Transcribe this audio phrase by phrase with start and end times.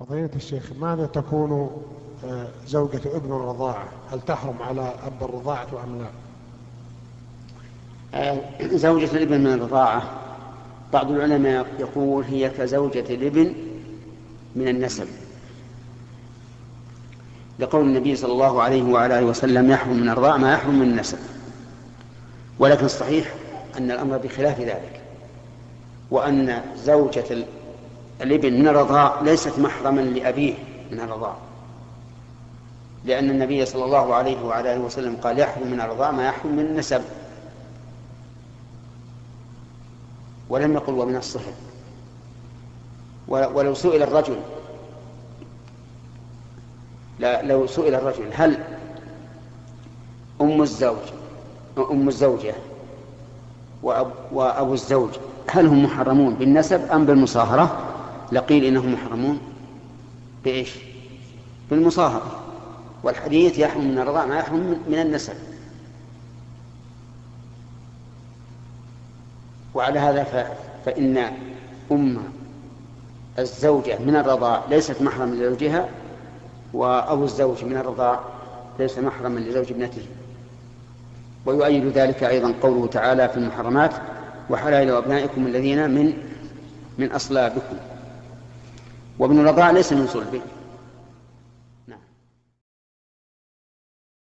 [0.00, 1.70] فضيلة الشيخ ماذا تكون
[2.24, 6.06] آه، زوجة ابن الرضاعة؟ هل تحرم على أب الرضاعة أم لا؟
[8.14, 10.02] آه، زوجة الابن من الرضاعة
[10.92, 13.52] بعض العلماء يقول هي كزوجة الابن
[14.56, 15.06] من النسب.
[17.58, 21.18] لقول النبي صلى الله عليه وعلى آله وسلم يحرم من الرضاع ما يحرم من النسب.
[22.58, 23.34] ولكن الصحيح
[23.78, 25.00] أن الأمر بخلاف ذلك
[26.10, 27.44] وأن زوجة
[28.22, 30.54] الابن من الرضاع ليست محرما لأبيه
[30.90, 31.36] من الرضاع.
[33.04, 36.64] لأن النبي صلى الله عليه وعلى آله وسلم قال يحرم من الرضاع ما يحرم من
[36.66, 37.02] النسب.
[40.48, 41.52] ولم يقل ومن الصهر
[43.28, 44.36] ولو سئل الرجل.
[47.20, 48.58] لو سئل الرجل هل
[50.40, 50.96] أم الزوج
[51.90, 52.54] أم الزوجة
[53.82, 55.10] وأب وأبو الزوج
[55.50, 57.89] هل هم محرمون بالنسب أم بالمصاهرة؟
[58.32, 59.40] لقيل إنهم محرمون؟
[60.44, 60.70] بإيش؟
[61.70, 62.40] بالمصاهرة.
[63.02, 65.34] والحديث يحرم من الرضاع ما يحرم من النسب.
[69.74, 71.32] وعلى هذا فإن
[71.92, 72.18] أم
[73.38, 75.88] الزوجة من الرضاع ليست محرما لزوجها
[76.72, 78.20] وأبو الزوج من الرضاع
[78.78, 80.02] ليس محرما لزوج ابنته.
[81.46, 83.94] ويؤيد ذلك أيضا قوله تعالى في المحرمات
[84.50, 86.12] وحلائل أبنائكم الذين من
[86.98, 87.76] من أصلابكم.
[89.20, 90.40] وابن الرضاع ليس من صلبه.